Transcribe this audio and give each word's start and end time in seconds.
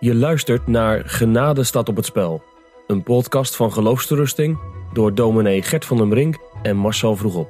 Je 0.00 0.14
luistert 0.14 0.66
naar 0.66 1.04
Genade 1.04 1.64
staat 1.64 1.88
op 1.88 1.96
het 1.96 2.04
spel. 2.04 2.42
Een 2.86 3.02
podcast 3.02 3.56
van 3.56 3.72
geloofsterusting 3.72 4.58
door 4.92 5.14
dominee 5.14 5.62
Gert 5.62 5.84
van 5.84 5.96
den 5.96 6.08
Brink 6.08 6.38
en 6.62 6.76
Marcel 6.76 7.16
Vroegop. 7.16 7.48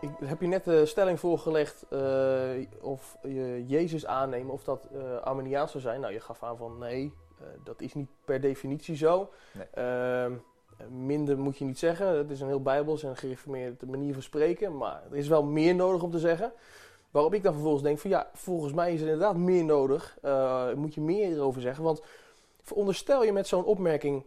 Ik 0.00 0.10
heb 0.24 0.40
je 0.40 0.46
net 0.46 0.64
de 0.64 0.86
stelling 0.86 1.20
voorgelegd 1.20 1.86
uh, 1.92 2.00
of 2.80 3.16
je 3.22 3.64
Jezus 3.66 4.06
aannemen 4.06 4.52
of 4.52 4.64
dat 4.64 4.88
uh, 4.94 5.16
Arminiaans 5.16 5.70
zou 5.70 5.82
zijn. 5.82 6.00
Nou, 6.00 6.12
je 6.12 6.20
gaf 6.20 6.42
aan 6.42 6.56
van 6.56 6.78
nee, 6.78 7.12
uh, 7.40 7.46
dat 7.64 7.80
is 7.80 7.94
niet 7.94 8.10
per 8.24 8.40
definitie 8.40 8.96
zo. 8.96 9.30
Nee. 9.52 10.38
Minder 10.90 11.38
moet 11.38 11.58
je 11.58 11.64
niet 11.64 11.78
zeggen. 11.78 12.06
Het 12.06 12.30
is 12.30 12.40
een 12.40 12.46
heel 12.46 12.62
bijbels 12.62 13.02
en 13.02 13.16
gereformeerde 13.16 13.86
manier 13.86 14.12
van 14.12 14.22
spreken. 14.22 14.76
Maar 14.76 15.02
er 15.10 15.16
is 15.16 15.28
wel 15.28 15.42
meer 15.42 15.74
nodig 15.74 16.02
om 16.02 16.10
te 16.10 16.18
zeggen. 16.18 16.52
Waarop 17.10 17.34
ik 17.34 17.42
dan 17.42 17.52
vervolgens 17.52 17.82
denk 17.82 17.98
van 17.98 18.10
ja, 18.10 18.30
volgens 18.32 18.72
mij 18.72 18.94
is 18.94 19.00
er 19.00 19.06
inderdaad 19.06 19.36
meer 19.36 19.64
nodig. 19.64 20.18
Uh, 20.24 20.72
moet 20.72 20.94
je 20.94 21.00
meer 21.00 21.32
erover 21.32 21.60
zeggen. 21.60 21.84
Want 21.84 22.02
veronderstel 22.62 23.24
je 23.24 23.32
met 23.32 23.46
zo'n 23.46 23.64
opmerking 23.64 24.24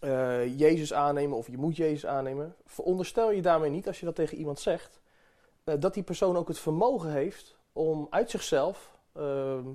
uh, 0.00 0.58
Jezus 0.58 0.92
aannemen 0.92 1.36
of 1.36 1.48
je 1.50 1.58
moet 1.58 1.76
Jezus 1.76 2.06
aannemen. 2.06 2.54
Veronderstel 2.64 3.32
je 3.32 3.42
daarmee 3.42 3.70
niet, 3.70 3.86
als 3.86 4.00
je 4.00 4.06
dat 4.06 4.14
tegen 4.14 4.38
iemand 4.38 4.60
zegt, 4.60 5.00
uh, 5.64 5.74
dat 5.78 5.94
die 5.94 6.02
persoon 6.02 6.36
ook 6.36 6.48
het 6.48 6.58
vermogen 6.58 7.10
heeft 7.10 7.56
om 7.72 8.06
uit 8.10 8.30
zichzelf, 8.30 8.94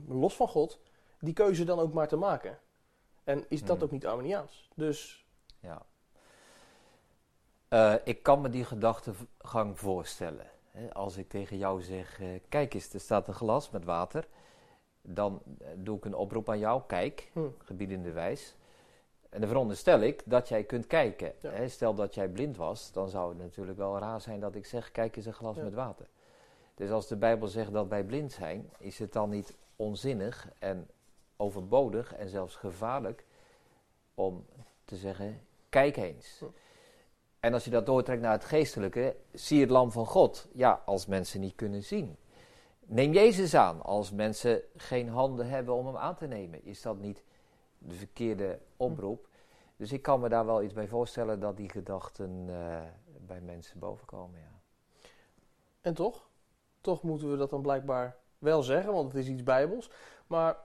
los 0.08 0.36
van 0.36 0.48
God, 0.48 0.80
die 1.20 1.34
keuze 1.34 1.64
dan 1.64 1.80
ook 1.80 1.94
maar 1.94 2.08
te 2.08 2.16
maken. 2.16 2.60
En 3.24 3.46
is 3.50 3.64
dat 3.64 3.76
Hmm. 3.76 3.86
ook 3.86 3.92
niet 3.92 4.06
Arminiaans? 4.06 4.70
Dus 4.76 5.26
Ja. 5.62 5.82
Eh, 7.72 7.94
ik 8.04 8.24
kan 8.24 8.42
me 8.42 8.50
die 8.50 8.66
gedachtegang 8.66 9.80
voorstellen. 9.80 10.46
Als 10.94 11.18
ik 11.18 11.30
tegen 11.30 11.58
jou 11.58 11.82
zeg, 11.82 12.20
eh, 12.20 12.28
kijk 12.50 12.74
eens, 12.74 12.94
er 12.94 13.00
staat 13.00 13.28
een 13.28 13.34
glas 13.34 13.70
met 13.70 13.86
water. 13.86 14.28
Dan 15.02 15.42
eh, 15.60 15.68
doe 15.76 15.98
ik 15.98 16.06
een 16.06 16.16
oproep 16.16 16.50
aan 16.50 16.60
jou, 16.60 16.82
kijk, 16.88 17.30
hm, 17.34 17.48
gebiedende 17.58 18.12
wijs. 18.12 18.56
En 19.30 19.40
dan 19.40 19.50
veronderstel 19.50 20.00
ik 20.00 20.22
dat 20.26 20.48
jij 20.48 20.64
kunt 20.64 20.88
kijken. 20.88 21.34
Ja. 21.40 21.68
Stel 21.68 21.94
dat 21.94 22.14
jij 22.16 22.30
blind 22.30 22.58
was, 22.58 22.92
dan 22.92 23.10
zou 23.10 23.30
het 23.30 23.38
natuurlijk 23.38 23.78
wel 23.78 24.00
raar 24.00 24.22
zijn 24.22 24.40
dat 24.40 24.56
ik 24.56 24.66
zeg, 24.66 24.92
kijk 24.92 25.16
eens 25.16 25.26
een 25.26 25.34
glas 25.34 25.56
Ja. 25.56 25.64
met 25.64 25.74
water. 25.74 26.08
Dus 26.76 26.90
als 26.90 27.08
de 27.08 27.16
Bijbel 27.16 27.48
zegt 27.48 27.72
dat 27.72 27.88
wij 27.88 28.04
blind 28.04 28.32
zijn, 28.32 28.70
is 28.80 29.00
het 29.00 29.14
dan 29.14 29.30
niet 29.30 29.56
onzinnig 29.76 30.50
en 30.60 30.88
overbodig 31.38 32.14
en 32.14 32.30
zelfs 32.30 32.56
gevaarlijk 32.56 33.26
om 34.14 34.46
te 34.86 34.96
zeggen, 34.96 35.42
kijk 35.70 35.98
eens. 35.98 36.40
Hm. 36.40 36.46
En 37.42 37.54
als 37.54 37.64
je 37.64 37.70
dat 37.70 37.86
doortrekt 37.86 38.22
naar 38.22 38.32
het 38.32 38.46
geestelijke, 38.46 39.16
zie 39.34 39.62
het 39.62 39.70
lam 39.70 39.92
van 39.92 40.06
God. 40.06 40.48
Ja, 40.54 40.82
als 40.86 41.06
mensen 41.06 41.40
niet 41.40 41.56
kunnen 41.56 41.84
zien. 41.84 42.18
Neem 42.80 43.14
Jezus 43.14 43.56
aan 43.56 43.82
als 43.82 44.12
mensen 44.12 44.62
geen 44.76 45.10
handen 45.10 45.50
hebben 45.50 45.76
om 45.76 45.86
hem 45.86 45.98
aan 45.98 46.16
te 46.16 46.28
nemen. 46.28 46.66
Is 46.66 46.82
dat 46.82 47.00
niet 47.00 47.24
de 47.78 47.96
verkeerde 47.96 48.60
oproep? 48.78 49.28
Dus 49.76 49.92
ik 49.92 50.02
kan 50.02 50.20
me 50.20 50.30
daar 50.30 50.46
wel 50.46 50.64
iets 50.64 50.74
bij 50.74 50.88
voorstellen 50.88 51.40
dat 51.40 51.58
die 51.58 51.70
gedachten 51.70 52.46
eh, 52.50 52.82
bij 53.28 53.42
mensen 53.42 53.80
bovenkomen. 53.80 54.40
Ja. 54.40 54.60
En 55.82 55.94
toch? 55.94 56.30
Toch 56.82 57.04
moeten 57.04 57.32
we 57.32 57.38
dat 57.38 57.50
dan 57.50 57.62
blijkbaar 57.62 58.18
wel 58.38 58.64
zeggen, 58.64 58.94
want 58.94 59.14
het 59.14 59.22
is 59.22 59.30
iets 59.30 59.44
bijbels. 59.44 59.90
Maar 60.28 60.58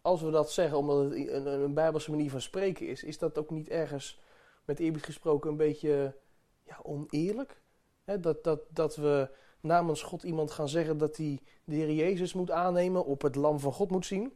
als 0.00 0.22
we 0.22 0.30
dat 0.30 0.52
zeggen 0.52 0.78
omdat 0.78 1.04
het 1.04 1.28
een, 1.28 1.46
een 1.46 1.74
bijbelse 1.74 2.10
manier 2.10 2.30
van 2.30 2.40
spreken 2.40 2.88
is, 2.88 3.04
is 3.04 3.18
dat 3.18 3.38
ook 3.38 3.50
niet 3.50 3.68
ergens, 3.68 4.20
met 4.64 4.78
eerbied 4.78 5.04
gesproken, 5.04 5.50
een 5.50 5.56
beetje 5.56 6.16
ja, 6.62 6.78
oneerlijk? 6.82 7.62
Hè, 8.04 8.20
dat, 8.20 8.44
dat, 8.44 8.60
dat 8.68 8.96
we 8.96 9.28
namens 9.60 10.02
God 10.02 10.22
iemand 10.22 10.50
gaan 10.50 10.68
zeggen 10.68 10.98
dat 10.98 11.16
hij 11.16 11.40
de 11.64 11.74
Heer 11.74 11.92
Jezus 11.92 12.34
moet 12.34 12.50
aannemen, 12.50 13.04
op 13.04 13.22
het 13.22 13.34
lam 13.34 13.60
van 13.60 13.72
God 13.72 13.90
moet 13.90 14.06
zien. 14.06 14.32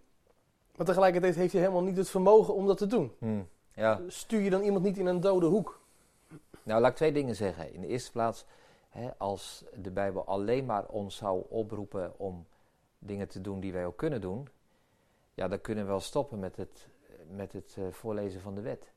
Maar 0.76 0.86
tegelijkertijd 0.86 1.34
heeft 1.34 1.52
hij 1.52 1.60
helemaal 1.60 1.82
niet 1.82 1.96
het 1.96 2.08
vermogen 2.08 2.54
om 2.54 2.66
dat 2.66 2.78
te 2.78 2.86
doen. 2.86 3.12
ja. 3.74 4.00
Stuur 4.06 4.40
je 4.40 4.50
dan 4.50 4.62
iemand 4.62 4.84
niet 4.84 4.98
in 4.98 5.06
een 5.06 5.20
dode 5.20 5.46
hoek? 5.46 5.80
Nou, 6.62 6.80
laat 6.80 6.90
ik 6.90 6.96
twee 6.96 7.12
dingen 7.12 7.36
zeggen. 7.36 7.72
In 7.72 7.80
de 7.80 7.86
eerste 7.86 8.10
plaats, 8.10 8.44
hè, 8.88 9.10
als 9.16 9.64
de 9.74 9.90
Bijbel 9.90 10.24
alleen 10.24 10.64
maar 10.64 10.86
ons 10.86 11.16
zou 11.16 11.44
oproepen 11.48 12.18
om 12.18 12.46
dingen 12.98 13.28
te 13.28 13.40
doen 13.40 13.60
die 13.60 13.72
wij 13.72 13.86
ook 13.86 13.96
kunnen 13.96 14.20
doen, 14.20 14.48
ja, 15.34 15.48
dan 15.48 15.60
kunnen 15.60 15.84
we 15.84 15.90
wel 15.90 16.00
stoppen 16.00 16.38
met 16.38 16.56
het, 16.56 16.88
met 17.30 17.52
het 17.52 17.74
eh, 17.78 17.84
voorlezen 17.90 18.40
van 18.40 18.54
de 18.54 18.60
wet. 18.60 18.92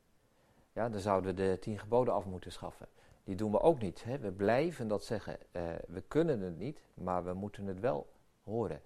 Ja, 0.72 0.88
dan 0.88 1.00
zouden 1.00 1.34
we 1.34 1.42
de 1.42 1.58
tien 1.58 1.78
geboden 1.78 2.14
af 2.14 2.24
moeten 2.24 2.52
schaffen. 2.52 2.86
Die 3.24 3.34
doen 3.34 3.50
we 3.50 3.60
ook 3.60 3.80
niet. 3.80 4.04
Hè. 4.04 4.18
We 4.18 4.32
blijven 4.32 4.88
dat 4.88 5.04
zeggen. 5.04 5.36
Eh, 5.52 5.62
we 5.86 6.00
kunnen 6.00 6.40
het 6.40 6.58
niet, 6.58 6.80
maar 6.94 7.24
we 7.24 7.32
moeten 7.32 7.66
het 7.66 7.80
wel 7.80 8.12
horen. 8.44 8.80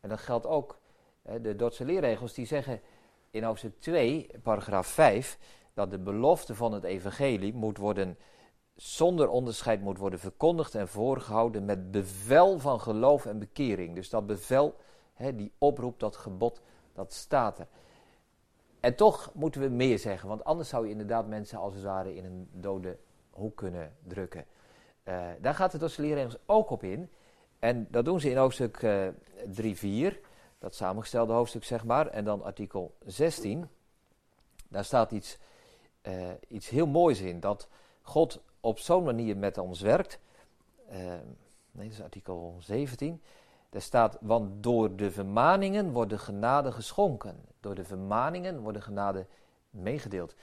En 0.00 0.08
dat 0.08 0.20
geldt 0.20 0.46
ook. 0.46 0.78
Hè, 1.22 1.40
de 1.40 1.56
Dordtse 1.56 1.84
leerregels 1.84 2.34
die 2.34 2.46
zeggen 2.46 2.80
in 3.30 3.42
hoofdstuk 3.42 3.80
2, 3.80 4.30
paragraaf 4.42 4.86
5, 4.86 5.38
dat 5.74 5.90
de 5.90 5.98
belofte 5.98 6.54
van 6.54 6.72
het 6.72 6.84
evangelie 6.84 7.54
moet 7.54 7.78
worden 7.78 8.18
zonder 8.74 9.28
onderscheid 9.28 9.80
moet 9.80 9.98
worden 9.98 10.18
verkondigd 10.18 10.74
en 10.74 10.88
voorgehouden 10.88 11.64
met 11.64 11.90
bevel 11.90 12.58
van 12.58 12.80
geloof 12.80 13.26
en 13.26 13.38
bekering. 13.38 13.94
Dus 13.94 14.10
dat 14.10 14.26
bevel, 14.26 14.76
hè, 15.14 15.36
die 15.36 15.52
oproep, 15.58 16.00
dat 16.00 16.16
gebod, 16.16 16.60
dat 16.92 17.12
staat 17.12 17.58
er. 17.58 17.66
En 18.82 18.94
toch 18.94 19.30
moeten 19.34 19.60
we 19.60 19.68
meer 19.68 19.98
zeggen, 19.98 20.28
want 20.28 20.44
anders 20.44 20.68
zou 20.68 20.84
je 20.84 20.90
inderdaad 20.90 21.26
mensen 21.26 21.58
als 21.58 21.74
het 21.74 21.82
ware 21.82 22.14
in 22.14 22.24
een 22.24 22.48
dode 22.52 22.98
hoek 23.30 23.56
kunnen 23.56 23.96
drukken. 24.06 24.44
Eh, 25.02 25.28
daar 25.40 25.54
gaat 25.54 25.72
de 25.72 25.78
Dordtse 25.78 26.00
leerregels 26.00 26.36
ook 26.46 26.70
op 26.70 26.82
in. 26.82 27.10
En 27.58 27.86
dat 27.90 28.04
doen 28.04 28.20
ze 28.20 28.30
in 28.30 28.36
hoofdstuk 28.36 28.82
eh 28.82 29.08
3-4, 30.12 30.20
dat 30.58 30.74
samengestelde 30.74 31.32
hoofdstuk 31.32 31.64
zeg 31.64 31.84
maar. 31.84 32.06
En 32.06 32.24
dan 32.24 32.42
artikel 32.42 32.94
16, 33.06 33.68
daar 34.68 34.84
staat 34.84 35.10
iets, 35.10 35.38
eh, 36.00 36.30
iets 36.48 36.68
heel 36.68 36.86
moois 36.86 37.20
in. 37.20 37.40
Dat 37.40 37.68
God 38.02 38.42
op 38.60 38.78
zo'n 38.78 39.04
manier 39.04 39.36
met 39.36 39.58
ons 39.58 39.80
werkt. 39.80 40.18
Nee, 41.72 41.88
dat 41.88 41.92
is 41.92 42.02
artikel 42.02 42.56
17. 42.58 43.22
Daar 43.72 43.82
staat, 43.82 44.18
want 44.20 44.62
door 44.62 44.96
de 44.96 45.10
vermaningen 45.10 45.92
wordt 45.92 46.10
de 46.10 46.18
genade 46.18 46.72
geschonken. 46.72 47.44
Door 47.60 47.74
de 47.74 47.84
vermaningen 47.84 48.60
wordt 48.60 48.78
de 48.78 48.84
genade 48.84 49.26
meegedeeld. 49.70 50.34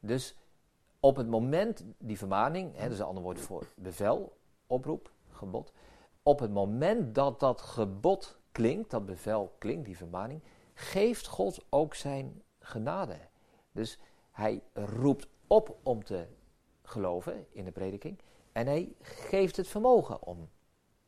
Dus 0.00 0.36
op 1.00 1.16
het 1.16 1.28
moment, 1.28 1.84
die 1.98 2.18
vermaning, 2.18 2.76
hè, 2.76 2.82
dat 2.82 2.92
is 2.92 2.98
een 2.98 3.04
ander 3.04 3.22
woord 3.22 3.40
voor 3.40 3.66
bevel, 3.76 4.36
oproep, 4.66 5.10
gebod. 5.30 5.72
Op 6.22 6.38
het 6.38 6.52
moment 6.52 7.14
dat 7.14 7.40
dat 7.40 7.60
gebod 7.60 8.38
klinkt, 8.52 8.90
dat 8.90 9.06
bevel 9.06 9.54
klinkt, 9.58 9.84
die 9.84 9.96
vermaning, 9.96 10.42
geeft 10.74 11.26
God 11.26 11.64
ook 11.68 11.94
zijn 11.94 12.42
genade. 12.58 13.16
Dus 13.72 13.98
hij 14.30 14.62
roept 14.72 15.28
op 15.46 15.76
om 15.82 16.04
te 16.04 16.26
geloven 16.82 17.46
in 17.50 17.64
de 17.64 17.72
prediking. 17.72 18.18
En 18.52 18.66
hij 18.66 18.92
geeft 19.00 19.56
het 19.56 19.68
vermogen 19.68 20.22
om 20.22 20.48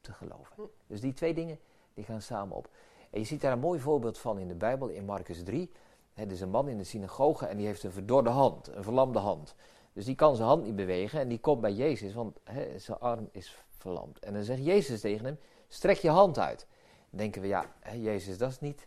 te 0.00 0.12
geloven. 0.12 0.70
Dus 0.86 1.00
die 1.00 1.12
twee 1.12 1.34
dingen 1.34 1.58
die 1.94 2.04
gaan 2.04 2.22
samen 2.22 2.56
op. 2.56 2.68
En 3.10 3.20
je 3.20 3.26
ziet 3.26 3.40
daar 3.40 3.52
een 3.52 3.58
mooi 3.58 3.80
voorbeeld 3.80 4.18
van 4.18 4.38
in 4.38 4.48
de 4.48 4.54
Bijbel, 4.54 4.88
in 4.88 5.04
Marcus 5.04 5.42
3. 5.42 5.70
Er 6.14 6.30
is 6.30 6.40
een 6.40 6.50
man 6.50 6.68
in 6.68 6.78
de 6.78 6.84
synagoge 6.84 7.46
en 7.46 7.56
die 7.56 7.66
heeft 7.66 7.82
een 7.82 7.92
verdorde 7.92 8.30
hand, 8.30 8.68
een 8.68 8.82
verlamde 8.82 9.18
hand. 9.18 9.54
Dus 9.92 10.04
die 10.04 10.14
kan 10.14 10.36
zijn 10.36 10.48
hand 10.48 10.64
niet 10.64 10.76
bewegen 10.76 11.20
en 11.20 11.28
die 11.28 11.38
komt 11.38 11.60
bij 11.60 11.72
Jezus, 11.72 12.14
want 12.14 12.40
zijn 12.76 12.98
arm 12.98 13.28
is 13.32 13.64
verlamd. 13.68 14.18
En 14.18 14.32
dan 14.32 14.42
zegt 14.42 14.64
Jezus 14.64 15.00
tegen 15.00 15.24
hem, 15.24 15.38
strek 15.68 15.96
je 15.96 16.10
hand 16.10 16.38
uit. 16.38 16.66
Dan 17.10 17.18
denken 17.18 17.42
we, 17.42 17.48
ja, 17.48 17.66
Jezus, 17.96 18.38
dat 18.38 18.50
is 18.50 18.60
niet 18.60 18.86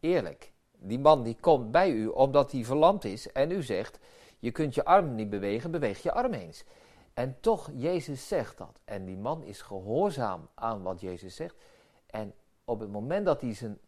eerlijk. 0.00 0.52
Die 0.78 0.98
man 0.98 1.22
die 1.22 1.36
komt 1.40 1.70
bij 1.70 1.90
u 1.90 2.06
omdat 2.06 2.52
hij 2.52 2.64
verlamd 2.64 3.04
is 3.04 3.32
en 3.32 3.50
u 3.50 3.62
zegt, 3.62 3.98
je 4.38 4.50
kunt 4.50 4.74
je 4.74 4.84
arm 4.84 5.14
niet 5.14 5.30
bewegen, 5.30 5.70
beweeg 5.70 6.02
je 6.02 6.12
arm 6.12 6.32
eens. 6.32 6.64
En 7.16 7.40
toch, 7.40 7.70
Jezus 7.74 8.28
zegt 8.28 8.58
dat. 8.58 8.80
En 8.84 9.04
die 9.04 9.16
man 9.16 9.42
is 9.42 9.62
gehoorzaam 9.62 10.48
aan 10.54 10.82
wat 10.82 11.00
Jezus 11.00 11.34
zegt. 11.34 11.54
En 12.06 12.34
op 12.64 12.80
het 12.80 12.90
moment 12.90 13.26
dat 13.26 13.40
hij 13.40 13.54
zijn 13.54 13.78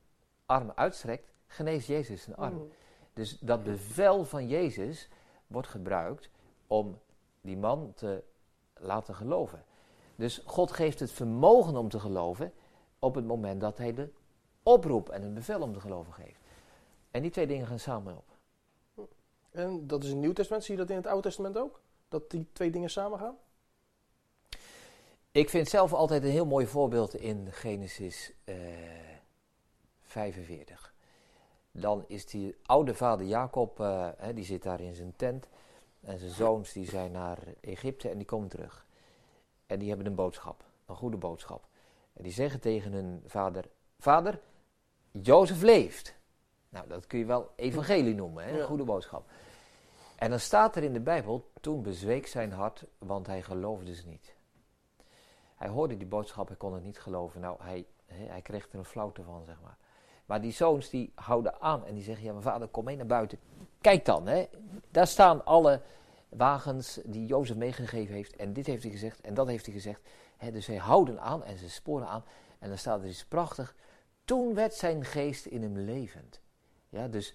arm 0.46 0.72
uitstrekt, 0.74 1.32
geneest 1.46 1.86
Jezus 1.86 2.22
zijn 2.22 2.36
arm. 2.36 2.54
Mm. 2.54 2.68
Dus 3.12 3.38
dat 3.38 3.62
bevel 3.62 4.24
van 4.24 4.46
Jezus 4.46 5.08
wordt 5.46 5.68
gebruikt 5.68 6.30
om 6.66 6.98
die 7.40 7.56
man 7.56 7.92
te 7.94 8.24
laten 8.74 9.14
geloven. 9.14 9.64
Dus 10.16 10.42
God 10.46 10.72
geeft 10.72 11.00
het 11.00 11.12
vermogen 11.12 11.76
om 11.76 11.88
te 11.88 12.00
geloven 12.00 12.52
op 12.98 13.14
het 13.14 13.26
moment 13.26 13.60
dat 13.60 13.78
hij 13.78 13.94
de 13.94 14.10
oproep 14.62 15.08
en 15.08 15.22
een 15.22 15.34
bevel 15.34 15.60
om 15.60 15.72
te 15.72 15.80
geloven 15.80 16.12
geeft. 16.12 16.40
En 17.10 17.22
die 17.22 17.30
twee 17.30 17.46
dingen 17.46 17.66
gaan 17.66 17.78
samen 17.78 18.16
op. 18.16 18.36
En 19.50 19.86
dat 19.86 20.02
is 20.02 20.08
in 20.08 20.14
het 20.14 20.24
Nieuw 20.24 20.32
Testament. 20.32 20.64
Zie 20.64 20.74
je 20.74 20.80
dat 20.80 20.90
in 20.90 20.96
het 20.96 21.06
Oude 21.06 21.22
Testament 21.22 21.58
ook? 21.58 21.80
Dat 22.08 22.30
die 22.30 22.46
twee 22.52 22.70
dingen 22.70 22.90
samengaan? 22.90 23.36
Ik 25.30 25.48
vind 25.48 25.68
zelf 25.68 25.92
altijd 25.92 26.22
een 26.22 26.30
heel 26.30 26.46
mooi 26.46 26.66
voorbeeld 26.66 27.14
in 27.14 27.48
Genesis 27.52 28.32
eh, 28.44 28.56
45. 30.00 30.94
Dan 31.70 32.04
is 32.06 32.26
die 32.26 32.56
oude 32.62 32.94
vader 32.94 33.26
Jacob, 33.26 33.80
eh, 33.80 34.08
die 34.34 34.44
zit 34.44 34.62
daar 34.62 34.80
in 34.80 34.94
zijn 34.94 35.12
tent. 35.16 35.48
En 36.00 36.18
zijn 36.18 36.30
zoons 36.30 36.72
die 36.72 36.88
zijn 36.88 37.12
naar 37.12 37.38
Egypte 37.60 38.08
en 38.08 38.16
die 38.16 38.26
komen 38.26 38.48
terug. 38.48 38.86
En 39.66 39.78
die 39.78 39.88
hebben 39.88 40.06
een 40.06 40.14
boodschap. 40.14 40.64
een 40.86 40.96
goede 40.96 41.16
boodschap. 41.16 41.68
En 42.12 42.22
die 42.22 42.32
zeggen 42.32 42.60
tegen 42.60 42.92
hun 42.92 43.22
vader: 43.26 43.64
Vader, 43.98 44.40
Jozef 45.10 45.62
leeft. 45.62 46.14
Nou, 46.68 46.88
dat 46.88 47.06
kun 47.06 47.18
je 47.18 47.24
wel 47.24 47.50
evangelie 47.56 48.14
noemen, 48.14 48.44
hè? 48.44 48.60
een 48.60 48.66
goede 48.66 48.84
boodschap. 48.84 49.30
En 50.18 50.30
dan 50.30 50.40
staat 50.40 50.76
er 50.76 50.82
in 50.82 50.92
de 50.92 51.00
Bijbel: 51.00 51.50
Toen 51.60 51.82
bezweek 51.82 52.26
zijn 52.26 52.52
hart, 52.52 52.84
want 52.98 53.26
hij 53.26 53.42
geloofde 53.42 53.94
ze 53.94 54.08
niet. 54.08 54.36
Hij 55.54 55.68
hoorde 55.68 55.96
die 55.96 56.06
boodschap, 56.06 56.48
hij 56.48 56.56
kon 56.56 56.74
het 56.74 56.84
niet 56.84 56.98
geloven. 56.98 57.40
Nou, 57.40 57.56
hij, 57.62 57.86
hij 58.06 58.42
kreeg 58.42 58.68
er 58.68 58.78
een 58.78 58.84
flauwte 58.84 59.22
van, 59.22 59.44
zeg 59.44 59.60
maar. 59.62 59.76
Maar 60.26 60.40
die 60.40 60.52
zoons 60.52 60.90
die 60.90 61.12
houden 61.14 61.60
aan 61.60 61.84
en 61.84 61.94
die 61.94 62.02
zeggen: 62.02 62.24
Ja, 62.24 62.30
mijn 62.30 62.42
vader, 62.42 62.68
kom 62.68 62.84
mee 62.84 62.96
naar 62.96 63.06
buiten. 63.06 63.38
Kijk 63.80 64.04
dan, 64.04 64.26
hè. 64.26 64.46
daar 64.90 65.06
staan 65.06 65.44
alle 65.44 65.82
wagens 66.28 67.00
die 67.04 67.26
Jozef 67.26 67.56
meegegeven 67.56 68.14
heeft. 68.14 68.36
En 68.36 68.52
dit 68.52 68.66
heeft 68.66 68.82
hij 68.82 68.92
gezegd 68.92 69.20
en 69.20 69.34
dat 69.34 69.46
heeft 69.46 69.64
hij 69.64 69.74
gezegd. 69.74 70.00
Dus 70.52 70.64
zij 70.64 70.76
houden 70.76 71.20
aan 71.20 71.44
en 71.44 71.58
ze 71.58 71.70
sporen 71.70 72.08
aan. 72.08 72.24
En 72.58 72.68
dan 72.68 72.78
staat 72.78 73.02
er 73.02 73.08
iets 73.08 73.24
prachtig. 73.24 73.74
Toen 74.24 74.54
werd 74.54 74.74
zijn 74.74 75.04
geest 75.04 75.46
in 75.46 75.62
hem 75.62 75.76
levend. 75.76 76.40
Ja, 76.88 77.08
dus 77.08 77.34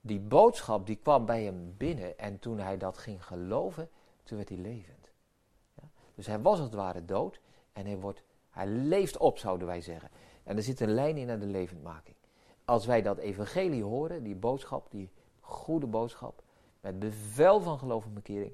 die 0.00 0.20
boodschap 0.20 0.86
die 0.86 0.96
kwam 0.96 1.26
bij 1.26 1.44
hem 1.44 1.74
binnen. 1.76 2.18
En 2.18 2.38
toen 2.38 2.58
hij 2.58 2.76
dat 2.76 2.98
ging 2.98 3.24
geloven, 3.24 3.88
toen 4.22 4.36
werd 4.36 4.48
hij 4.48 4.58
levend. 4.58 5.10
Ja, 5.74 5.90
dus 6.14 6.26
hij 6.26 6.40
was 6.40 6.58
als 6.58 6.66
het 6.66 6.74
ware 6.74 7.04
dood. 7.04 7.40
En 7.72 7.86
hij, 7.86 7.98
wordt, 7.98 8.22
hij 8.50 8.66
leeft 8.66 9.16
op, 9.16 9.38
zouden 9.38 9.66
wij 9.66 9.80
zeggen. 9.80 10.10
En 10.42 10.56
er 10.56 10.62
zit 10.62 10.80
een 10.80 10.94
lijn 10.94 11.16
in 11.16 11.26
naar 11.26 11.40
de 11.40 11.46
levendmaking. 11.46 12.16
Als 12.64 12.86
wij 12.86 13.02
dat 13.02 13.18
evangelie 13.18 13.82
horen, 13.82 14.22
die 14.22 14.34
boodschap, 14.34 14.90
die 14.90 15.10
goede 15.40 15.86
boodschap, 15.86 16.42
met 16.80 16.98
bevel 16.98 17.60
van 17.60 17.78
geloof 17.78 18.04
en 18.04 18.14
bekering. 18.14 18.52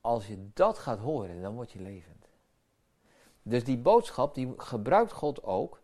Als 0.00 0.26
je 0.26 0.48
dat 0.54 0.78
gaat 0.78 0.98
horen, 0.98 1.42
dan 1.42 1.54
word 1.54 1.72
je 1.72 1.80
levend. 1.80 2.28
Dus 3.42 3.64
die 3.64 3.78
boodschap, 3.78 4.34
die 4.34 4.54
gebruikt 4.56 5.12
God 5.12 5.42
ook 5.42 5.80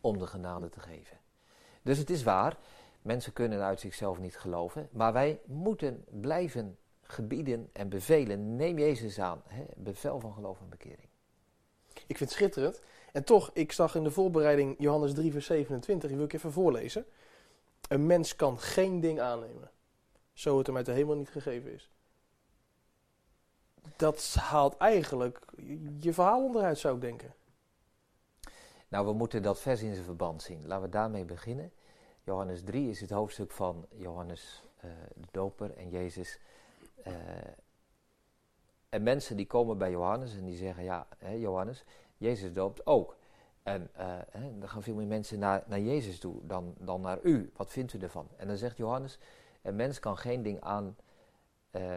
om 0.00 0.18
de 0.18 0.26
genade 0.26 0.68
te 0.68 0.80
geven. 0.80 1.18
Dus 1.82 1.98
het 1.98 2.10
is 2.10 2.22
waar, 2.22 2.58
mensen 3.04 3.32
kunnen 3.32 3.62
uit 3.62 3.80
zichzelf 3.80 4.18
niet 4.18 4.36
geloven, 4.36 4.88
maar 4.92 5.12
wij 5.12 5.40
moeten 5.44 6.04
blijven 6.20 6.78
gebieden 7.02 7.68
en 7.72 7.88
bevelen. 7.88 8.56
Neem 8.56 8.78
Jezus 8.78 9.20
aan, 9.20 9.42
hè, 9.46 9.64
bevel 9.76 10.20
van 10.20 10.32
geloof 10.32 10.60
en 10.60 10.68
bekering. 10.68 11.08
Ik 11.92 12.16
vind 12.16 12.18
het 12.18 12.30
schitterend. 12.30 12.80
En 13.12 13.24
toch, 13.24 13.50
ik 13.52 13.72
zag 13.72 13.94
in 13.94 14.04
de 14.04 14.10
voorbereiding 14.10 14.74
Johannes 14.78 15.14
3, 15.14 15.32
vers 15.32 15.46
27, 15.46 16.08
die 16.08 16.18
wil 16.18 16.26
ik 16.26 16.32
even 16.32 16.52
voorlezen. 16.52 17.06
Een 17.88 18.06
mens 18.06 18.36
kan 18.36 18.58
geen 18.58 19.00
ding 19.00 19.20
aannemen, 19.20 19.70
zo 20.32 20.58
het 20.58 20.66
hem 20.66 20.76
uit 20.76 20.86
de 20.86 20.92
hemel 20.92 21.16
niet 21.16 21.30
gegeven 21.30 21.72
is. 21.72 21.90
Dat 23.96 24.34
haalt 24.40 24.76
eigenlijk 24.76 25.40
je 26.00 26.12
verhaal 26.12 26.44
onderuit, 26.44 26.78
zou 26.78 26.94
ik 26.94 27.00
denken. 27.00 27.34
Nou, 28.88 29.06
we 29.06 29.12
moeten 29.12 29.42
dat 29.42 29.60
vers 29.60 29.82
in 29.82 29.92
zijn 29.92 30.04
verband 30.04 30.42
zien. 30.42 30.66
Laten 30.66 30.84
we 30.84 30.90
daarmee 30.90 31.24
beginnen. 31.24 31.72
Johannes 32.24 32.62
3 32.62 32.90
is 32.90 33.00
het 33.00 33.10
hoofdstuk 33.10 33.50
van 33.50 33.86
Johannes 33.90 34.62
eh, 34.76 34.90
de 35.14 35.26
Doper 35.30 35.76
en 35.76 35.90
Jezus. 35.90 36.40
eh, 37.02 37.14
en 38.88 39.02
mensen 39.02 39.36
die 39.36 39.46
komen 39.46 39.78
bij 39.78 39.90
Johannes 39.90 40.36
en 40.36 40.44
die 40.44 40.56
zeggen, 40.56 40.84
ja, 40.84 41.06
hè, 41.18 41.30
Johannes, 41.30 41.84
Jezus 42.16 42.52
doopt 42.52 42.86
ook. 42.86 43.16
En 43.62 43.90
eh, 43.94 44.18
hè, 44.30 44.58
dan 44.58 44.68
gaan 44.68 44.82
veel 44.82 44.94
meer 44.94 45.06
mensen 45.06 45.38
naar, 45.38 45.64
naar 45.66 45.80
Jezus 45.80 46.18
toe 46.18 46.46
dan, 46.46 46.74
dan 46.78 47.00
naar 47.00 47.18
u. 47.22 47.52
Wat 47.56 47.70
vindt 47.70 47.92
u 47.92 47.98
ervan? 47.98 48.28
En 48.36 48.46
dan 48.46 48.56
zegt 48.56 48.76
Johannes, 48.76 49.18
een 49.62 49.76
mens 49.76 50.00
kan 50.00 50.16
geen 50.16 50.42
ding, 50.42 50.60
aan, 50.60 50.96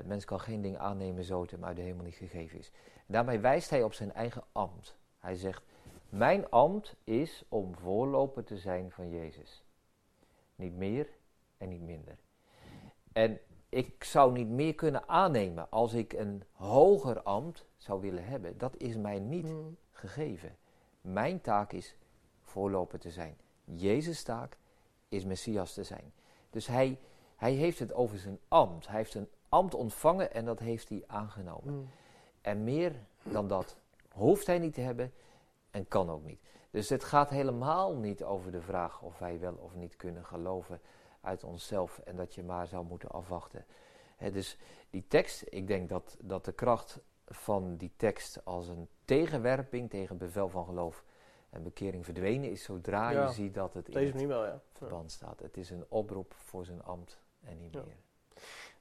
mens 0.05 0.25
kan 0.25 0.39
geen 0.39 0.61
ding 0.61 0.77
aannemen 0.77 1.23
zo 1.23 1.41
het 1.41 1.51
hem 1.51 1.65
uit 1.65 1.75
de 1.75 1.81
hemel 1.81 2.03
niet 2.03 2.15
gegeven 2.15 2.59
is. 2.59 2.71
Daarmee 3.05 3.39
wijst 3.39 3.69
hij 3.69 3.83
op 3.83 3.93
zijn 3.93 4.13
eigen 4.13 4.43
ambt. 4.51 4.97
Hij 5.19 5.35
zegt, 5.35 5.63
mijn 6.09 6.49
ambt 6.49 6.95
is 7.03 7.43
om 7.49 7.75
voorloper 7.75 8.43
te 8.43 8.57
zijn 8.57 8.91
van 8.91 9.09
Jezus. 9.09 9.66
Niet 10.57 10.73
meer 10.75 11.07
en 11.57 11.69
niet 11.69 11.81
minder. 11.81 12.17
En 13.13 13.39
ik 13.69 14.03
zou 14.03 14.31
niet 14.31 14.47
meer 14.47 14.75
kunnen 14.75 15.07
aannemen 15.07 15.69
als 15.69 15.93
ik 15.93 16.13
een 16.13 16.43
hoger 16.51 17.21
ambt 17.21 17.65
zou 17.77 18.01
willen 18.01 18.25
hebben. 18.25 18.57
Dat 18.57 18.77
is 18.77 18.95
mij 18.95 19.19
niet 19.19 19.45
Hmm. 19.45 19.77
gegeven. 19.91 20.57
Mijn 21.01 21.41
taak 21.41 21.71
is 21.71 21.95
voorloper 22.41 22.99
te 22.99 23.11
zijn. 23.11 23.37
Jezus' 23.63 24.23
taak 24.23 24.57
is 25.09 25.25
Messias 25.25 25.73
te 25.73 25.83
zijn. 25.83 26.13
Dus 26.49 26.67
hij, 26.67 26.99
hij 27.35 27.53
heeft 27.53 27.79
het 27.79 27.93
over 27.93 28.17
zijn 28.17 28.39
ambt. 28.47 28.87
Hij 28.87 28.97
heeft 28.97 29.13
een 29.13 29.29
ambt 29.49 29.73
ontvangen 29.73 30.33
en 30.33 30.45
dat 30.45 30.59
heeft 30.59 30.89
hij 30.89 31.03
aangenomen. 31.07 31.73
Hmm. 31.73 31.89
En 32.41 32.63
meer 32.63 32.95
dan 33.23 33.47
dat 33.47 33.77
hoeft 34.11 34.47
hij 34.47 34.59
niet 34.59 34.73
te 34.73 34.81
hebben 34.81 35.13
en 35.71 35.87
kan 35.87 36.09
ook 36.09 36.23
niet. 36.23 36.39
Dus 36.71 36.89
het 36.89 37.03
gaat 37.03 37.29
helemaal 37.29 37.95
niet 37.95 38.23
over 38.23 38.51
de 38.51 38.61
vraag 38.61 39.01
of 39.01 39.19
wij 39.19 39.39
wel 39.39 39.53
of 39.53 39.75
niet 39.75 39.95
kunnen 39.95 40.25
geloven 40.25 40.81
uit 41.21 41.43
onszelf 41.43 41.99
en 41.99 42.15
dat 42.15 42.35
je 42.35 42.43
maar 42.43 42.67
zou 42.67 42.85
moeten 42.85 43.09
afwachten. 43.09 43.65
Dus 44.31 44.57
die 44.89 45.05
tekst, 45.07 45.43
ik 45.49 45.67
denk 45.67 45.89
dat, 45.89 46.17
dat 46.21 46.45
de 46.45 46.51
kracht 46.51 46.99
van 47.25 47.75
die 47.77 47.91
tekst 47.95 48.45
als 48.45 48.67
een 48.67 48.87
tegenwerping 49.05 49.89
tegen 49.89 50.17
bevel 50.17 50.49
van 50.49 50.65
geloof 50.65 51.03
en 51.49 51.63
bekering 51.63 52.05
verdwenen 52.05 52.51
is 52.51 52.63
zodra 52.63 53.09
Ja, 53.09 53.25
je 53.27 53.33
ziet 53.33 53.53
dat 53.53 53.73
het 53.73 53.89
in 53.89 54.05
het 54.13 54.25
wel, 54.25 54.45
ja. 54.45 54.61
verband 54.73 55.11
staat. 55.11 55.39
Het 55.39 55.57
is 55.57 55.69
een 55.69 55.85
oproep 55.87 56.33
voor 56.33 56.65
zijn 56.65 56.83
ambt 56.83 57.19
en 57.43 57.59
niet 57.59 57.73
Ja. 57.73 57.83
meer. 57.85 57.97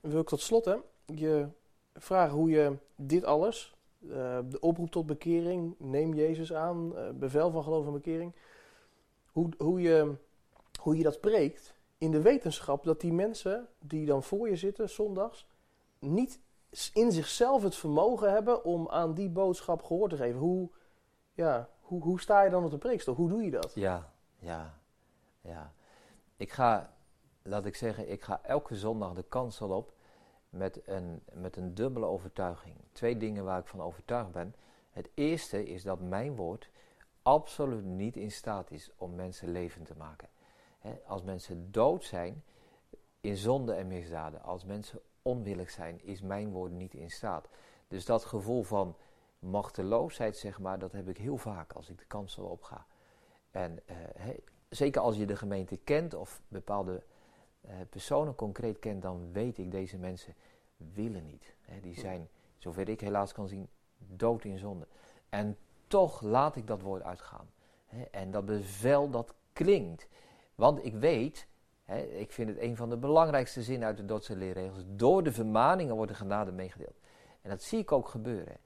Dan 0.00 0.11
wil 0.11 0.21
ik 0.21 0.29
tot 0.29 0.41
slot 0.41 0.65
hè, 0.65 0.77
je 1.05 1.49
vragen 1.94 2.35
hoe 2.35 2.50
je 2.50 2.77
dit 2.97 3.25
alles, 3.25 3.75
eh, 4.11 4.38
de 4.49 4.61
oproep 4.61 4.91
tot 4.91 5.06
bekering, 5.06 5.75
neem 5.79 6.14
Jezus 6.14 6.53
aan, 6.53 6.97
eh, 6.97 7.11
bevel 7.11 7.50
van 7.50 7.62
geloof 7.62 7.87
en 7.87 7.93
bekering, 7.93 8.35
hoe, 9.32 9.49
hoe, 9.58 9.81
je, 9.81 10.14
hoe 10.81 10.97
je 10.97 11.03
dat 11.03 11.20
preekt 11.20 11.75
in 11.99 12.11
de 12.11 12.23
wetenschap 12.23 12.85
dat 12.85 13.00
die 13.00 13.12
mensen 13.12 13.69
die 13.79 14.06
dan 14.06 14.23
voor 14.23 14.49
je 14.49 14.56
zitten 14.56 14.91
zondags 14.91 15.47
niet 15.99 16.41
in 16.93 17.12
zichzelf 17.12 17.62
het 17.62 17.75
vermogen 17.75 18.32
hebben 18.32 18.64
om 18.64 18.88
aan 18.88 19.14
die 19.14 19.29
boodschap 19.29 19.82
gehoor 19.82 20.08
te 20.08 20.17
geven. 20.17 20.41
Hoe, 20.41 20.70
ja, 21.32 21.69
hoe, 21.81 22.03
hoe 22.03 22.20
sta 22.20 22.43
je 22.43 22.50
dan 22.50 22.64
op 22.64 22.70
de 22.70 22.79
preekstok? 22.79 23.17
Hoe 23.17 23.29
doe 23.29 23.44
je 23.44 23.50
dat? 23.50 23.73
Ja, 23.75 24.12
ja, 24.38 24.79
ja. 25.41 25.73
Ik 26.37 26.53
ga, 26.53 26.94
laat 27.43 27.67
ik 27.67 27.76
zeggen, 27.76 28.11
ik 28.11 28.23
ga 28.23 28.41
elke 28.43 28.76
zondag 28.76 29.12
de 29.12 29.23
kansel 29.23 29.70
op 29.70 29.94
met 30.56 30.81
een, 30.85 31.23
met 31.32 31.56
een 31.56 31.75
dubbele 31.75 32.06
overtuiging. 32.06 32.77
Twee 32.93 33.17
dingen 33.17 33.44
waar 33.44 33.58
ik 33.58 33.67
van 33.67 33.81
overtuigd 33.81 34.32
ben. 34.32 34.55
Het 34.91 35.10
eerste 35.15 35.67
is 35.67 35.82
dat 35.82 36.01
mijn 36.01 36.36
woord 36.36 36.70
absoluut 37.22 37.84
niet 37.84 38.17
in 38.17 38.31
staat 38.31 38.70
is 38.70 38.91
om 38.96 39.15
mensen 39.15 39.51
levend 39.51 39.86
te 39.86 39.96
maken. 39.96 40.29
Als 41.06 41.22
mensen 41.22 41.72
dood 41.72 42.05
zijn 42.05 42.43
in 43.20 43.36
zonde 43.36 43.72
en 43.72 43.86
misdaden, 43.86 44.43
als 44.43 44.65
mensen 44.65 45.01
onwillig 45.22 45.70
zijn, 45.70 46.05
is 46.05 46.20
mijn 46.20 46.51
woord 46.51 46.72
niet 46.72 46.94
in 46.94 47.10
staat. 47.10 47.48
Dus 47.89 48.05
dat 48.05 48.25
gevoel 48.25 48.63
van 48.63 48.96
machteloosheid, 49.39 50.36
zeg 50.36 50.60
maar, 50.60 50.79
dat 50.79 50.93
heb 50.93 51.08
ik 51.08 51.17
heel 51.17 51.36
vaak 51.36 51.72
als 51.72 51.89
ik 51.89 51.98
de 51.98 52.05
kansel 52.06 52.44
opga. 52.44 52.86
En 53.51 53.79
eh, 53.86 53.96
zeker 54.69 55.01
als 55.01 55.17
je 55.17 55.27
de 55.27 55.36
gemeente 55.36 55.77
kent 55.77 56.15
of 56.15 56.41
bepaalde 56.48 57.03
personen 57.91 58.35
concreet 58.35 58.79
kent, 58.79 59.03
dan 59.03 59.32
weet 59.32 59.58
ik 59.58 59.70
deze 59.70 59.99
mensen 59.99 60.35
willen 60.77 61.27
niet. 61.27 61.55
Die 61.82 61.99
zijn, 61.99 62.29
zover 62.58 62.89
ik 62.89 63.01
helaas 63.01 63.32
kan 63.32 63.49
zien, 63.49 63.69
dood 63.99 64.44
in 64.44 64.58
zonde. 64.58 64.87
En 65.29 65.56
toch 65.87 66.20
laat 66.20 66.56
ik 66.56 66.67
dat 66.67 66.81
woord 66.81 67.03
uitgaan. 67.03 67.49
En 68.11 68.31
dat 68.31 68.44
bevel 68.44 69.11
dat 69.11 69.35
klinkt. 69.53 70.08
Want 70.55 70.85
ik 70.85 70.94
weet, 70.94 71.46
ik 72.19 72.32
vind 72.32 72.49
het 72.49 72.61
een 72.61 72.77
van 72.77 72.89
de 72.89 72.96
belangrijkste 72.96 73.63
zinnen 73.63 73.89
uit 73.89 73.96
de 73.96 74.05
Dordtse 74.05 74.37
leerregels, 74.37 74.85
door 74.87 75.23
de 75.23 75.32
vermaningen 75.32 75.96
wordt 75.96 76.11
de 76.11 76.19
genade 76.19 76.53
meegedeeld. 76.53 77.01
En 77.43 77.51
dat 77.51 77.63
zie 77.63 77.79
ik 77.79 77.93
ook 77.93 78.08
gebeuren. 78.08 78.56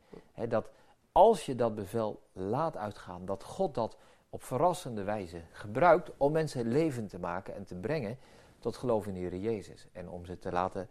Dat 0.49 0.71
als 1.13 1.47
je 1.47 1.55
dat 1.55 1.75
bevel 1.75 2.23
laat 2.33 2.77
uitgaan, 2.77 3.25
dat 3.25 3.45
God 3.45 3.75
dat 3.75 3.97
op 4.31 4.43
verrassende 4.43 5.03
wijze 5.03 5.41
gebruikt 5.53 6.11
om 6.17 6.33
mensen 6.33 6.69
levend 6.69 7.11
te 7.11 7.19
maken 7.19 7.55
en 7.55 7.65
te 7.65 7.75
brengen 7.75 8.19
tot 8.61 8.77
geloof 8.77 9.07
in 9.07 9.15
de 9.15 9.21
Heer 9.21 9.37
Jezus. 9.37 9.87
En 9.93 10.09
om 10.09 10.25
ze 10.25 10.39
te 10.39 10.53
laten 10.53 10.89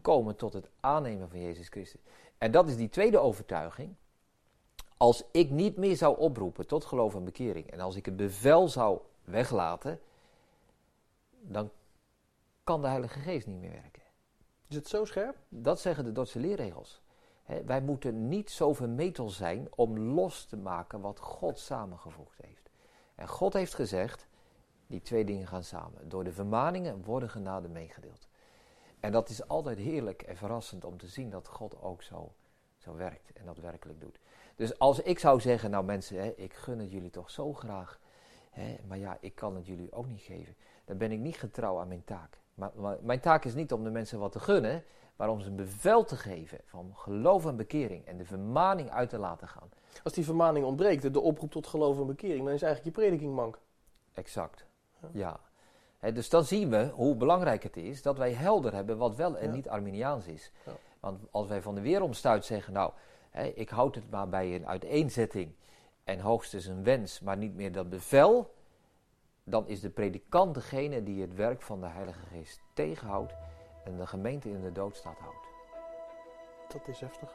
komen 0.00 0.36
tot 0.36 0.52
het 0.52 0.68
aannemen 0.80 1.28
van 1.28 1.40
Jezus 1.40 1.68
Christus. 1.68 2.00
En 2.38 2.50
dat 2.50 2.68
is 2.68 2.76
die 2.76 2.88
tweede 2.88 3.18
overtuiging. 3.18 3.94
Als 4.96 5.24
ik 5.32 5.50
niet 5.50 5.76
meer 5.76 5.96
zou 5.96 6.18
oproepen 6.18 6.66
tot 6.66 6.84
geloof 6.84 7.14
en 7.14 7.24
bekering 7.24 7.70
en 7.70 7.80
als 7.80 7.96
ik 7.96 8.04
het 8.04 8.16
bevel 8.16 8.68
zou 8.68 9.00
weglaten, 9.24 10.00
dan 11.40 11.70
kan 12.64 12.80
de 12.80 12.88
Heilige 12.88 13.18
Geest 13.18 13.46
niet 13.46 13.60
meer 13.60 13.70
werken. 13.70 14.02
Is 14.68 14.76
het 14.76 14.88
zo 14.88 15.04
scherp? 15.04 15.36
Dat 15.48 15.80
zeggen 15.80 16.04
de 16.04 16.12
Dordtse 16.12 16.38
leerregels. 16.38 17.02
Wij 17.64 17.80
moeten 17.80 18.28
niet 18.28 18.50
zo 18.50 18.72
vermetel 18.72 19.28
zijn 19.28 19.68
om 19.74 19.98
los 19.98 20.44
te 20.44 20.56
maken 20.56 21.00
wat 21.00 21.18
God 21.18 21.58
samengevoegd 21.58 22.38
heeft. 22.42 22.70
En 23.14 23.28
God 23.28 23.52
heeft 23.52 23.74
gezegd, 23.74 24.26
die 24.92 25.02
twee 25.02 25.24
dingen 25.24 25.46
gaan 25.46 25.64
samen. 25.64 26.08
Door 26.08 26.24
de 26.24 26.32
vermaningen 26.32 27.04
worden 27.04 27.30
genade 27.30 27.68
meegedeeld. 27.68 28.28
En 29.00 29.12
dat 29.12 29.28
is 29.28 29.48
altijd 29.48 29.78
heerlijk 29.78 30.22
en 30.22 30.36
verrassend 30.36 30.84
om 30.84 30.98
te 30.98 31.06
zien 31.06 31.30
dat 31.30 31.48
God 31.48 31.82
ook 31.82 32.02
zo, 32.02 32.32
zo 32.76 32.94
werkt 32.94 33.32
en 33.32 33.46
dat 33.46 33.58
werkelijk 33.58 34.00
doet. 34.00 34.18
Dus 34.56 34.78
als 34.78 35.00
ik 35.00 35.18
zou 35.18 35.40
zeggen, 35.40 35.70
nou 35.70 35.84
mensen, 35.84 36.16
hè, 36.16 36.32
ik 36.36 36.54
gun 36.54 36.78
het 36.78 36.90
jullie 36.90 37.10
toch 37.10 37.30
zo 37.30 37.52
graag, 37.52 38.00
hè, 38.50 38.76
maar 38.86 38.98
ja, 38.98 39.16
ik 39.20 39.34
kan 39.34 39.56
het 39.56 39.66
jullie 39.66 39.92
ook 39.92 40.06
niet 40.06 40.20
geven, 40.20 40.54
dan 40.84 40.96
ben 40.96 41.12
ik 41.12 41.18
niet 41.18 41.36
getrouw 41.36 41.78
aan 41.78 41.88
mijn 41.88 42.04
taak. 42.04 42.38
Maar, 42.54 42.70
maar, 42.74 42.98
mijn 43.02 43.20
taak 43.20 43.44
is 43.44 43.54
niet 43.54 43.72
om 43.72 43.84
de 43.84 43.90
mensen 43.90 44.18
wat 44.18 44.32
te 44.32 44.40
gunnen, 44.40 44.84
maar 45.16 45.28
om 45.28 45.40
ze 45.40 45.48
een 45.48 45.56
bevel 45.56 46.04
te 46.04 46.16
geven 46.16 46.60
van 46.64 46.92
geloof 46.94 47.46
en 47.46 47.56
bekering 47.56 48.04
en 48.04 48.16
de 48.16 48.24
vermaning 48.24 48.90
uit 48.90 49.10
te 49.10 49.18
laten 49.18 49.48
gaan. 49.48 49.70
Als 50.02 50.12
die 50.12 50.24
vermaning 50.24 50.66
ontbreekt, 50.66 51.12
de 51.12 51.20
oproep 51.20 51.50
tot 51.50 51.66
geloof 51.66 51.98
en 51.98 52.06
bekering, 52.06 52.44
dan 52.44 52.54
is 52.54 52.62
eigenlijk 52.62 52.96
je 52.96 53.02
prediking 53.02 53.34
mank. 53.34 53.58
Exact, 54.14 54.64
ja. 55.12 55.40
Dus 56.12 56.28
dan 56.28 56.44
zien 56.44 56.70
we 56.70 56.90
hoe 56.94 57.16
belangrijk 57.16 57.62
het 57.62 57.76
is 57.76 58.02
dat 58.02 58.18
wij 58.18 58.32
helder 58.32 58.74
hebben 58.74 58.98
wat 58.98 59.16
wel 59.16 59.36
en 59.36 59.46
Ja. 59.46 59.54
niet 59.54 59.68
Arminiaans 59.68 60.26
is. 60.26 60.52
Ja. 60.66 60.72
Want 61.00 61.20
als 61.30 61.48
wij 61.48 61.62
van 61.62 61.74
de 61.74 61.80
weeromstuit 61.80 62.44
zeggen, 62.44 62.72
nou, 62.72 62.92
ik 63.54 63.68
houd 63.68 63.94
het 63.94 64.10
maar 64.10 64.28
bij 64.28 64.54
een 64.54 64.66
uiteenzetting 64.66 65.54
en 66.04 66.20
hoogstens 66.20 66.66
een 66.66 66.84
wens, 66.84 67.20
maar 67.20 67.36
niet 67.36 67.54
meer 67.54 67.72
dat 67.72 67.88
bevel, 67.88 68.54
dan 69.44 69.68
is 69.68 69.80
de 69.80 69.90
predikant 69.90 70.54
degene 70.54 71.02
die 71.02 71.20
het 71.20 71.34
werk 71.34 71.62
van 71.62 71.80
de 71.80 71.86
Heilige 71.86 72.26
Geest 72.26 72.60
tegenhoudt 72.74 73.34
en 73.84 73.96
de 73.96 74.06
gemeente 74.06 74.50
in 74.50 74.62
de 74.62 74.72
doodstaat 74.72 75.18
houdt. 75.18 75.46
Dat 76.68 76.88
is 76.88 77.00
heftig. 77.00 77.34